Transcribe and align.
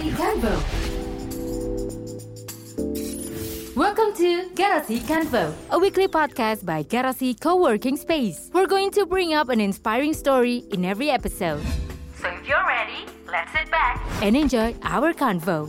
Convo. 0.00 0.56
Welcome 3.76 4.14
to 4.14 4.48
Garasi 4.54 5.00
Convo, 5.00 5.52
a 5.70 5.78
weekly 5.78 6.08
podcast 6.08 6.64
by 6.64 6.82
Garasi 6.82 7.38
Co-working 7.38 7.98
Space. 7.98 8.50
We're 8.54 8.66
going 8.66 8.90
to 8.92 9.04
bring 9.04 9.34
up 9.34 9.50
an 9.50 9.60
inspiring 9.60 10.14
story 10.14 10.64
in 10.72 10.86
every 10.86 11.10
episode. 11.10 11.62
So 12.16 12.28
if 12.28 12.48
you're 12.48 12.66
ready, 12.66 13.04
let's 13.30 13.52
sit 13.52 13.70
back 13.70 14.02
and 14.22 14.34
enjoy 14.34 14.74
our 14.82 15.12
convo. 15.12 15.68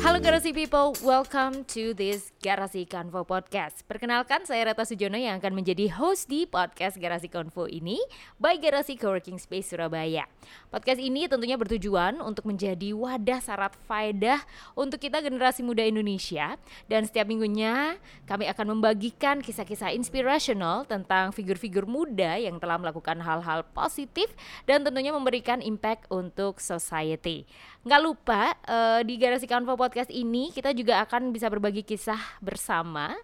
Halo 0.00 0.16
Garasi 0.16 0.56
People, 0.56 0.96
welcome 1.04 1.60
to 1.76 1.92
this 1.92 2.32
Garasi 2.40 2.88
Convo 2.88 3.20
Podcast. 3.20 3.84
Perkenalkan, 3.84 4.48
saya 4.48 4.72
Rata 4.72 4.88
Sujono 4.88 5.20
yang 5.20 5.36
akan 5.36 5.52
menjadi 5.52 5.92
host 5.92 6.24
di 6.24 6.48
podcast 6.48 6.96
Garasi 6.96 7.28
Convo 7.28 7.68
ini 7.68 8.00
by 8.40 8.56
Garasi 8.56 8.96
Coworking 8.96 9.36
Space 9.36 9.68
Surabaya. 9.68 10.24
Podcast 10.72 11.04
ini 11.04 11.28
tentunya 11.28 11.60
bertujuan 11.60 12.16
untuk 12.24 12.48
menjadi 12.48 12.96
wadah 12.96 13.44
syarat 13.44 13.76
faedah 13.84 14.40
untuk 14.72 15.04
kita 15.04 15.20
generasi 15.20 15.60
muda 15.60 15.84
Indonesia 15.84 16.56
dan 16.88 17.04
setiap 17.04 17.28
minggunya 17.28 18.00
kami 18.24 18.48
akan 18.48 18.80
membagikan 18.80 19.44
kisah-kisah 19.44 19.92
inspirational 19.92 20.88
tentang 20.88 21.28
figur-figur 21.28 21.84
muda 21.84 22.40
yang 22.40 22.56
telah 22.56 22.80
melakukan 22.80 23.20
hal-hal 23.20 23.68
positif 23.76 24.32
dan 24.64 24.80
tentunya 24.80 25.12
memberikan 25.12 25.60
impact 25.60 26.08
untuk 26.08 26.56
society. 26.56 27.44
Nggak 27.84 28.00
lupa 28.00 28.56
uh, 28.64 29.00
di 29.04 29.20
Garasi 29.20 29.44
Convo 29.44 29.76
Podcast 29.76 29.89
ini 30.10 30.54
kita 30.54 30.70
juga 30.70 31.02
akan 31.02 31.34
bisa 31.34 31.50
berbagi 31.50 31.82
kisah 31.82 32.18
bersama 32.38 33.14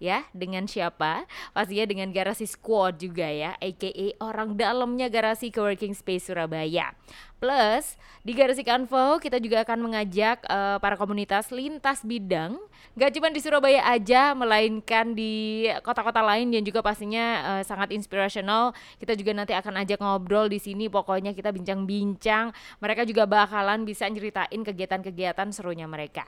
ya 0.00 0.24
dengan 0.32 0.64
siapa? 0.64 1.28
Pastinya 1.52 1.84
dengan 1.84 2.08
Garasi 2.10 2.48
Squad 2.48 3.00
juga 3.00 3.28
ya, 3.28 3.54
aka 3.60 3.90
orang 4.24 4.56
dalamnya 4.56 5.12
Garasi 5.12 5.52
Coworking 5.52 5.92
Space 5.92 6.28
Surabaya. 6.32 6.96
Plus 7.44 8.00
di 8.24 8.32
Garasi 8.32 8.64
Kanvo 8.64 9.20
kita 9.20 9.36
juga 9.36 9.60
akan 9.68 9.84
mengajak 9.84 10.40
uh, 10.48 10.80
para 10.80 10.96
komunitas 10.96 11.52
lintas 11.52 12.00
bidang. 12.00 12.56
Gak 12.96 13.12
cuma 13.20 13.28
di 13.28 13.36
Surabaya 13.36 13.84
aja 13.84 14.32
melainkan 14.32 15.12
di 15.12 15.68
kota-kota 15.84 16.24
lain 16.24 16.48
yang 16.56 16.64
juga 16.64 16.80
pastinya 16.80 17.44
uh, 17.44 17.62
sangat 17.68 17.92
inspirational. 17.92 18.72
Kita 18.96 19.12
juga 19.12 19.36
nanti 19.36 19.52
akan 19.52 19.76
ajak 19.84 20.00
ngobrol 20.00 20.48
di 20.48 20.56
sini. 20.56 20.88
Pokoknya 20.88 21.36
kita 21.36 21.52
bincang-bincang. 21.52 22.56
Mereka 22.80 23.04
juga 23.04 23.28
bakalan 23.28 23.84
bisa 23.84 24.08
nyeritain 24.08 24.64
kegiatan-kegiatan 24.64 25.52
serunya 25.52 25.84
mereka. 25.84 26.24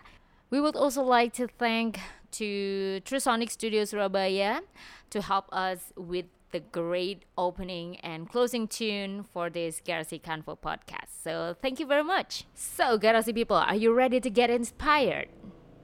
We 0.52 0.60
would 0.60 0.76
also 0.76 1.00
like 1.00 1.32
to 1.40 1.48
thank 1.48 1.96
to 2.36 3.00
True 3.08 3.24
Sonic 3.24 3.48
Studio 3.48 3.88
Surabaya 3.88 4.60
to 5.08 5.24
help 5.24 5.48
us 5.48 5.96
with 5.96 6.28
the 6.52 6.60
great 6.60 7.24
opening 7.36 7.96
and 8.00 8.28
closing 8.28 8.68
tune 8.68 9.24
for 9.24 9.50
this 9.50 9.80
Garasi 9.84 10.20
Convo 10.22 10.56
podcast. 10.56 11.05
So 11.26 11.56
thank 11.60 11.80
you 11.80 11.86
very 11.86 12.04
much. 12.04 12.44
So 12.54 12.98
Garasi 12.98 13.34
people, 13.34 13.56
are 13.56 13.74
you 13.74 13.92
ready 13.92 14.20
to 14.20 14.30
get 14.30 14.48
inspired? 14.48 15.28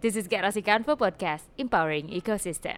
This 0.01 0.15
is 0.15 0.29
Garasi 0.29 0.62
Convo 0.62 0.97
podcast, 0.97 1.43
empowering 1.59 2.11
ecosystem. 2.11 2.77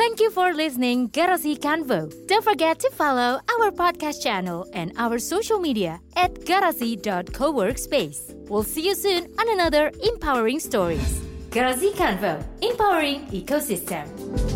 Thank 0.00 0.20
you 0.20 0.30
for 0.30 0.54
listening 0.54 1.10
Garasi 1.10 1.58
Convo. 1.58 2.08
Don't 2.26 2.42
forget 2.42 2.78
to 2.80 2.90
follow 2.90 3.38
our 3.52 3.70
podcast 3.70 4.22
channel 4.22 4.66
and 4.72 4.92
our 4.96 5.18
social 5.18 5.60
media 5.60 6.00
at 6.16 6.32
garasi.coworkspace. 6.32 8.34
We'll 8.48 8.62
see 8.62 8.86
you 8.86 8.94
soon 8.94 9.24
on 9.38 9.52
another 9.52 9.92
empowering 10.02 10.58
stories. 10.58 11.20
Garasi 11.50 11.92
Convo, 11.92 12.42
empowering 12.62 13.26
ecosystem. 13.26 14.51